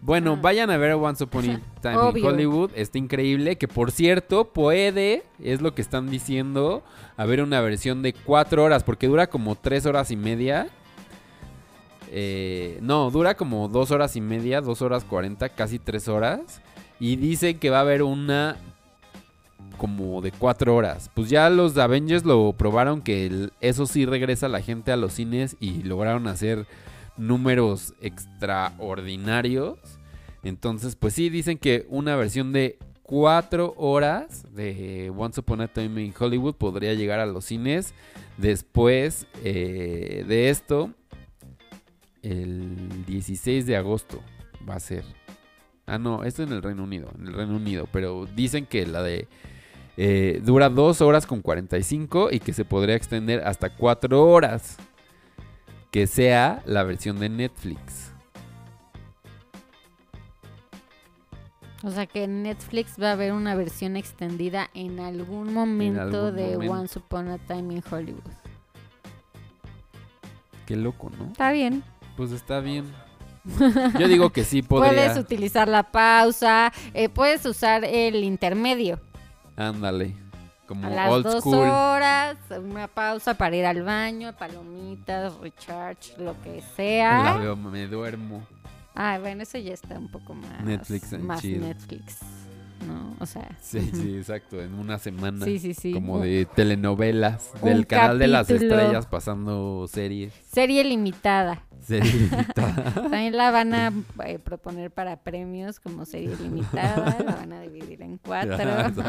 [0.00, 0.40] Bueno, Ah.
[0.42, 2.26] vayan a ver Once Upon a Time in Obvio.
[2.26, 2.70] Hollywood.
[2.74, 3.56] Está increíble.
[3.56, 6.82] Que por cierto, puede, es lo que están diciendo,
[7.16, 8.82] haber una versión de cuatro horas.
[8.84, 10.68] Porque dura como tres horas y media.
[12.10, 16.60] Eh, no, dura como dos horas y media, dos horas cuarenta, casi tres horas.
[17.00, 18.56] Y dicen que va a haber una
[19.76, 21.10] como de cuatro horas.
[21.14, 25.56] Pues ya los Avengers lo probaron que eso sí regresa la gente a los cines
[25.60, 26.66] y lograron hacer
[27.16, 29.78] números extraordinarios.
[30.42, 36.02] Entonces, pues sí, dicen que una versión de cuatro horas de Once Upon a Time
[36.02, 37.94] in Hollywood podría llegar a los cines
[38.36, 40.90] después eh, de esto.
[42.22, 44.20] El 16 de agosto
[44.68, 45.04] va a ser.
[45.86, 47.86] Ah, no, esto en el Reino Unido, en el Reino Unido.
[47.92, 49.28] Pero dicen que la de
[49.96, 54.76] eh, dura 2 horas con 45 y que se podría extender hasta 4 horas.
[55.90, 58.12] Que sea la versión de Netflix.
[61.84, 66.36] O sea que en Netflix va a haber una versión extendida en algún momento algún
[66.36, 66.72] de momento.
[66.72, 68.22] Once Upon a Time in Hollywood.
[70.66, 71.26] Qué loco, ¿no?
[71.26, 71.84] Está bien.
[72.16, 72.86] Pues está bien.
[73.98, 74.92] Yo digo que sí podría.
[74.92, 78.98] Puedes utilizar la pausa, eh, puedes usar el intermedio.
[79.56, 80.16] Ándale.
[80.66, 81.56] Como A las old dos school.
[81.58, 87.38] horas, una pausa para ir al baño, palomitas, recharge, lo que sea.
[87.56, 88.42] me duermo.
[88.94, 91.60] Ah, bueno, eso ya está un poco más Netflix and más chill.
[91.60, 92.20] Netflix.
[92.86, 93.14] ¿no?
[93.18, 93.48] O sea.
[93.60, 95.44] Sí, sí, exacto, en una semana.
[95.44, 95.92] Sí, sí, sí.
[95.92, 98.74] Como de telenovelas, del canal de las capítulo.
[98.78, 100.32] estrellas pasando series.
[100.50, 101.62] Serie limitada.
[101.84, 102.94] Serie limitada.
[102.94, 103.92] También la van a
[104.24, 107.16] eh, proponer para premios como serie limitada.
[107.22, 108.56] la van a dividir en cuatro.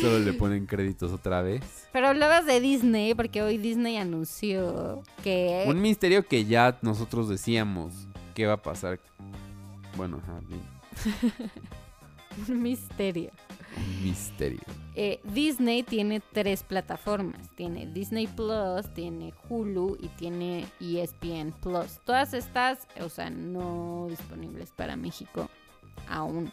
[0.00, 1.62] Solo le ponen créditos otra vez.
[1.92, 5.64] Pero hablabas de Disney, porque hoy Disney anunció que.
[5.66, 8.98] Un misterio que ya nosotros decíamos qué va a pasar.
[9.96, 10.60] Bueno, bien,
[12.48, 13.30] Un misterio.
[14.02, 14.60] Misterio.
[14.96, 17.50] Eh, Disney tiene tres plataformas.
[17.56, 22.00] Tiene Disney Plus, tiene Hulu y tiene ESPN Plus.
[22.04, 25.48] Todas estas, o sea, no disponibles para México
[26.08, 26.52] aún.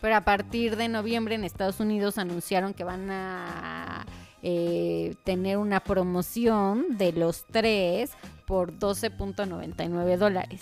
[0.00, 4.06] Pero a partir de noviembre en Estados Unidos anunciaron que van a
[4.42, 8.12] eh, tener una promoción de los tres
[8.46, 10.60] por 12.99 dólares.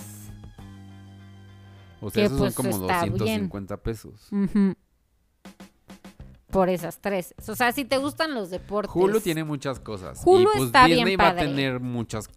[2.00, 3.18] O sea, Que, esos pues, son como está bien.
[3.18, 4.28] 250 pesos.
[6.50, 7.34] Por esas tres.
[7.46, 8.94] O sea, si te gustan los deportes.
[8.94, 10.22] Hulu tiene muchas cosas.
[10.24, 11.46] Hulu y pues está bien Disney va a padre.
[11.46, 12.30] tener muchas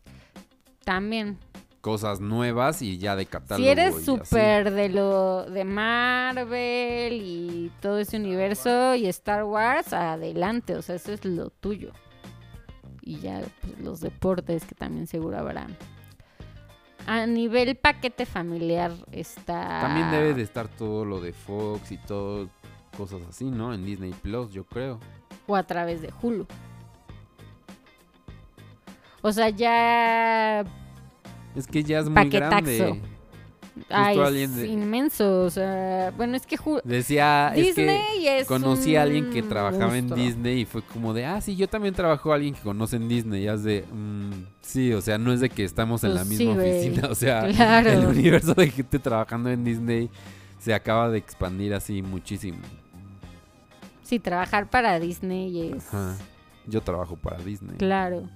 [0.84, 1.38] También.
[1.80, 3.64] cosas nuevas y ya de catálogo.
[3.64, 10.76] Si eres súper de lo de Marvel y todo ese universo y Star Wars, adelante,
[10.76, 11.94] o sea, eso es lo tuyo.
[13.02, 15.76] Y ya pues, los deportes que también seguro habrán.
[17.08, 19.80] A nivel paquete familiar está...
[19.82, 22.48] También debe de estar todo lo de Fox y todo
[22.98, 23.74] cosas así, ¿no?
[23.74, 25.00] En Disney Plus, yo creo.
[25.48, 26.46] O a través de Hulu.
[29.22, 30.62] O sea, ya...
[31.56, 32.62] Es que ya es muy Paquetaxo.
[32.62, 33.02] grande.
[33.90, 35.44] Ay, es de- inmenso.
[35.44, 36.82] O sea, bueno, es que Hulu...
[36.84, 40.10] Decía, es que Disney es conocí a alguien que trabajaba en.
[40.10, 43.08] Disney y fue como de, ah, sí, yo también trabajo a alguien que conoce en
[43.08, 43.44] Disney.
[43.44, 46.26] Y es de, "Mm, sí, o sea, no es de que estamos en Pues la
[46.36, 47.08] sí, misma oficina.
[47.10, 47.90] O sea, Claro.
[47.92, 50.10] el universo de gente trabajando en Disney
[50.60, 52.60] se acaba de expandir así muchísimo.
[54.12, 55.88] Sí, trabajar para Disney es...
[55.88, 56.18] Ajá.
[56.68, 57.78] Yo trabajo para Disney.
[57.78, 58.28] Claro.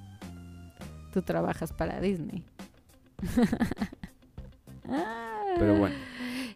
[1.12, 2.46] Tú trabajas para Disney.
[5.60, 5.94] Pero bueno,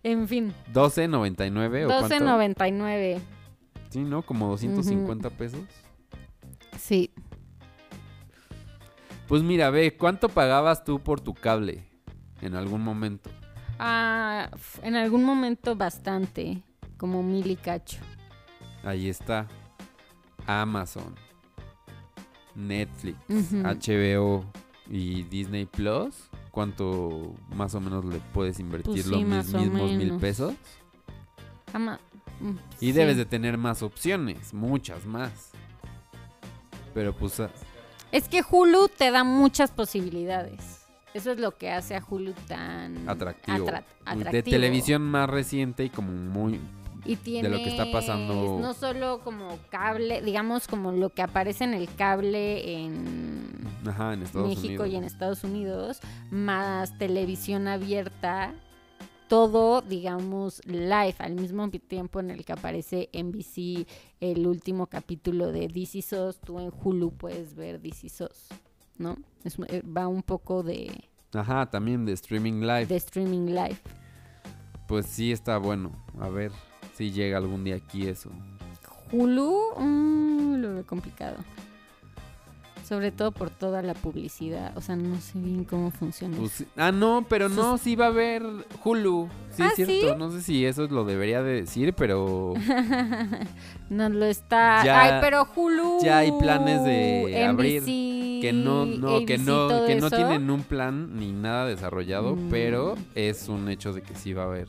[0.04, 2.16] En fin, 12.99 o cuánto?
[2.16, 3.20] 12.99.
[3.90, 4.22] Sí, ¿no?
[4.22, 5.60] Como 250 pesos.
[6.80, 7.12] Sí.
[9.28, 11.84] Pues mira, ve, ¿cuánto pagabas tú por tu cable
[12.42, 13.30] en algún momento?
[13.80, 14.50] Ah,
[14.82, 16.64] en algún momento bastante,
[16.96, 17.98] como mil y cacho.
[18.90, 19.48] Ahí está.
[20.48, 21.14] Amazon,
[22.56, 23.18] Netflix.
[23.54, 24.44] HBO
[24.90, 26.16] y Disney Plus.
[26.50, 30.56] ¿Cuánto más o menos le puedes invertir Pues sí, los mis- mismos mil pesos?
[31.74, 32.00] Ama-
[32.40, 32.50] mm,
[32.82, 32.92] Y sí.
[32.94, 35.52] debes de tener más opciones, muchas más.
[36.96, 37.52] Pero pues ah,
[38.12, 40.88] Es que Hulu te da muchas posibilidades.
[41.14, 43.68] Eso es lo que hace a Hulu tan atractivo.
[43.68, 44.56] atra- Muy- De atractivo.
[44.56, 46.60] televisión más reciente y como muy...
[47.06, 48.60] y tienes lo que está pasando.
[48.60, 54.24] no solo como cable, digamos como lo que aparece en el cable en Ajá, en
[54.24, 54.90] Estados México Unidos.
[54.90, 56.00] y en Estados Unidos,
[56.32, 58.54] más televisión abierta,
[59.28, 63.88] todo, digamos, live, al mismo tiempo en el que aparece NBC
[64.20, 68.48] el último capítulo de DC SOS, tú en Hulu puedes ver DC SOS,
[68.98, 69.16] ¿no?
[69.44, 70.92] Es- eh, va un poco de,
[71.34, 72.88] Ajá, también de streaming live.
[72.88, 73.78] de streaming live.
[74.88, 75.92] Pues sí está bueno.
[76.20, 76.52] A ver
[77.00, 78.30] si llega algún día aquí eso.
[79.12, 81.38] Hulu, mm, lo veo complicado.
[82.88, 84.76] Sobre todo por toda la publicidad.
[84.76, 86.36] O sea, no sé bien cómo funciona.
[86.38, 88.44] Pues ah, no, pero no, sí va a haber
[88.84, 89.30] Hulu.
[89.52, 89.94] Sí, ¿Ah, es cierto.
[89.94, 90.08] sí?
[90.18, 92.54] No sé si eso lo debería de decir, pero
[93.90, 94.84] no lo está.
[94.84, 96.00] Ya- Ay, pero Hulu.
[96.04, 97.84] ya hay planes de abrir
[98.42, 100.16] que no, no, que no, que no eso.
[100.16, 102.50] tienen un plan ni nada desarrollado, Mm.
[102.50, 104.68] pero es un hecho de que sí va a haber.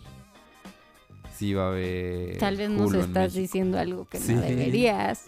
[1.40, 2.36] Sí va a haber.
[2.36, 4.34] Tal vez nos estás diciendo algo que Sí.
[4.34, 5.24] no deberías.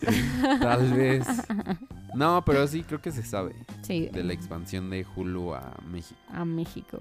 [0.60, 1.26] Tal vez.
[2.14, 6.20] No, pero sí creo que se sabe sí, de la expansión de Hulu a México.
[6.28, 6.98] a México.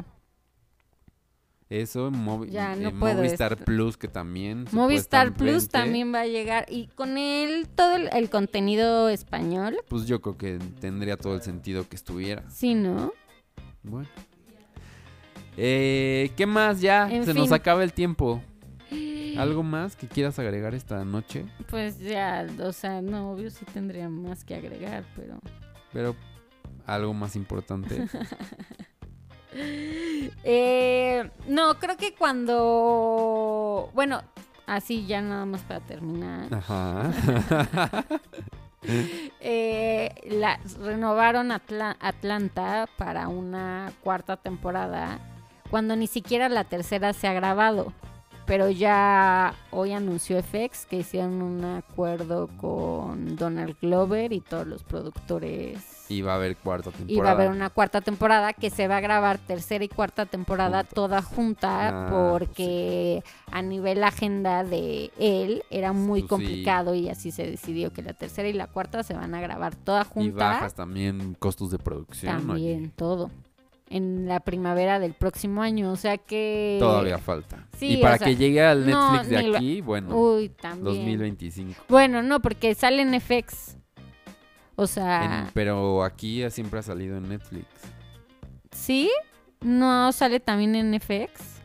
[1.70, 3.66] Eso, Movi- Ya, no eh, puedo Movistar esto.
[3.66, 4.68] Plus, que también.
[4.72, 6.66] Movistar Plus también va a llegar.
[6.70, 9.76] Y con él, todo el, el contenido español.
[9.90, 12.50] Pues yo creo que tendría todo el sentido que estuviera.
[12.50, 13.12] Sí, ¿no?
[13.84, 14.08] Bueno.
[15.58, 17.12] Eh, ¿Qué más ya?
[17.12, 18.42] En Se nos acaba el tiempo.
[19.42, 21.46] ¿Algo más que quieras agregar esta noche?
[21.70, 25.40] Pues ya, o sea, no, obvio sí tendría más que agregar, pero...
[25.92, 26.16] Pero
[26.86, 28.08] algo más importante.
[30.44, 33.90] Eh, no, creo que cuando...
[33.94, 34.22] Bueno,
[34.66, 36.54] así ya nada más para terminar.
[36.54, 37.12] Ajá.
[39.44, 45.20] Eh, la, renovaron Atla- Atlanta para una cuarta temporada
[45.70, 47.94] cuando ni siquiera la tercera se ha grabado.
[48.46, 54.84] Pero ya hoy anunció FX que hicieron un acuerdo con Donald Glover y todos los
[54.84, 55.80] productores.
[56.10, 57.14] Y va a haber cuarta temporada.
[57.14, 60.26] Y va a haber una cuarta temporada que se va a grabar tercera y cuarta
[60.26, 66.28] temporada toda junta Ah, porque a nivel agenda de él era muy Pues sí.
[66.28, 69.74] complicado y así se decidió que la tercera y la cuarta se van a grabar
[69.76, 70.50] toda Y junta.
[70.50, 72.36] bajas también costos de producción.
[72.36, 72.46] oye.
[72.48, 73.32] También, todo.
[73.94, 76.78] En la primavera del próximo año, o sea que...
[76.80, 77.68] Todavía falta.
[77.78, 80.48] sí, y para o sea, que llegue al no, Netflix de lo- aquí, bueno, Uy,
[80.50, 80.84] también.
[80.86, 81.84] 2025.
[81.90, 83.78] Bueno, no, porque sale en FX.
[84.78, 87.66] O sea, En- pero aquí siempre ha salido en Netflix.
[88.72, 89.12] ¿sí?
[89.60, 91.61] ¿No sale también en FX?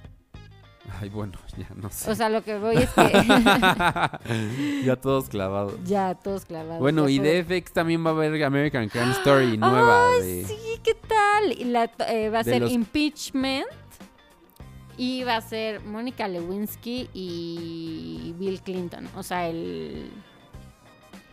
[1.01, 2.11] Ay, bueno, ya no sé.
[2.11, 3.03] O sea, lo que voy es que...
[4.85, 5.75] ya todos clavados.
[5.85, 6.81] ya, todos clavados.
[6.81, 10.11] Bueno, y de FX también va a haber American Crime Story nueva.
[10.15, 10.45] Ay, de...
[10.47, 11.53] sí, ¿qué tal?
[11.53, 13.67] Y la, eh, va a ser los- Impeachment.
[14.99, 19.07] Y va a ser Mónica Lewinsky y Bill Clinton.
[19.15, 20.11] O sea, el,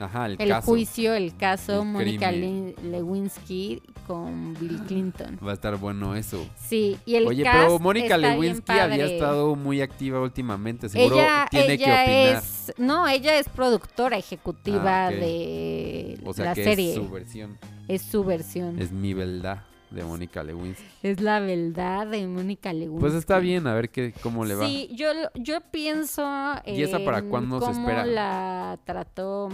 [0.03, 0.67] Ajá, el, el caso.
[0.71, 2.31] juicio, el caso Mónica.
[2.31, 5.39] Le- Lewinsky con Bill Clinton.
[5.45, 6.45] Va a estar bueno eso.
[6.57, 10.89] Sí, y el Oye, pero Mónica Lewinsky había estado muy activa últimamente.
[10.89, 12.43] Seguro ella, tiene que opinar.
[12.43, 15.15] es, no, ella es productora ejecutiva Ah, ok.
[15.15, 16.89] de O sea la que serie.
[16.89, 17.57] es su versión.
[17.87, 18.79] Es su versión.
[18.81, 20.83] Es mi verdad de Mónica Lewinsky.
[21.03, 22.99] Es la verdad de Mónica Lewinsky.
[22.99, 24.65] Pues está bien, a ver qué, cómo le va.
[24.65, 26.23] Sí, yo, yo pienso.
[26.65, 28.03] ¿Y esa para cuándo se cómo espera?
[28.05, 29.49] la trató.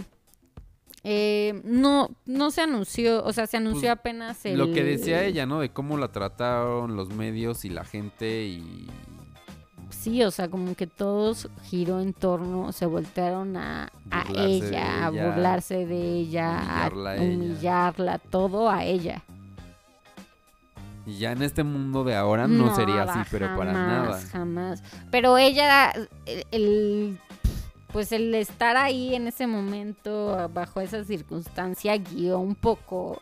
[1.02, 4.58] Eh, no, no se anunció, o sea, se anunció Pues, apenas el.
[4.58, 5.60] Lo que decía ella, ¿no?
[5.60, 8.86] De cómo la trataron los medios y la gente y...
[9.88, 15.10] Sí, o sea, como que todos giró en torno, se voltearon a, a ella, a
[15.10, 17.24] burlarse de ella, humillarla a ella.
[17.34, 19.22] humillarla, todo a ella.
[21.06, 24.20] y ya en este mundo de ahora no, sería así, pero para nada.
[24.30, 24.82] Jamás.
[25.10, 25.92] Pero ella,
[26.26, 27.18] el, el-
[27.92, 33.20] pues el estar ahí en ese momento, bajo esa circunstancia, guió un poco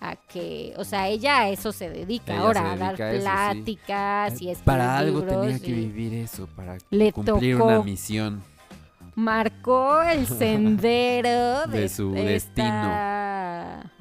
[0.00, 3.04] a que, o sea, ella a eso se dedica Ella ahora, se a dar dedica
[3.04, 3.22] a eso, sí.
[3.22, 7.68] pláticas y escribir Para algo libros tenía que vivir eso, para Le cumplir tocó.
[7.68, 8.42] una misión.
[9.14, 13.92] Marcó el sendero de, De su esta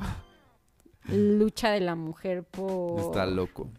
[1.08, 3.00] lucha de la mujer por...
[3.00, 3.70] Está loco.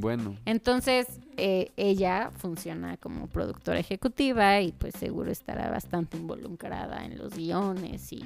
[0.00, 7.18] Bueno, Entonces, eh, ella funciona como productora ejecutiva y pues seguro estará bastante involucrada en
[7.18, 8.24] los guiones y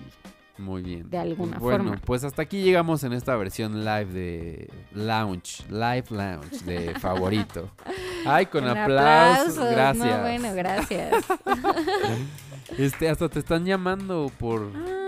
[0.58, 1.08] muy bien.
[1.08, 2.00] De alguna Pues bueno, forma.
[2.04, 7.70] pues hasta aquí llegamos en esta versión live de Lounge, Live Lounge de favorito.
[8.26, 9.70] Ay, con aplausos, aplausos.
[9.72, 10.16] gracias.
[10.16, 11.24] No, bueno, gracias.
[12.78, 15.01] Este, hasta te están llamando por Ay,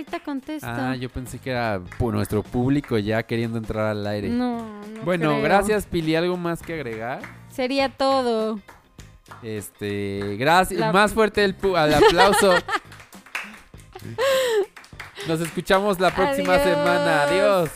[0.00, 0.66] ahorita contesto.
[0.68, 4.28] Ah, yo pensé que era nuestro público ya queriendo entrar al aire.
[4.28, 5.42] No, no bueno, creo.
[5.42, 7.20] gracias Pili, ¿algo más que agregar?
[7.50, 8.58] Sería todo.
[9.42, 12.54] Este, gracias, La- más fuerte el pu- al aplauso.
[15.28, 16.68] Nos escuchamos la próxima Adiós.
[16.68, 17.22] semana.
[17.24, 17.70] Adiós.